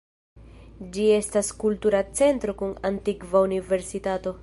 [0.95, 4.39] Ĝi estas kultura centro kun antikva universitato.